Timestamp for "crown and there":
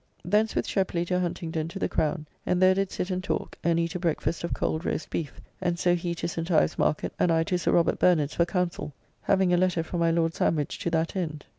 1.87-2.73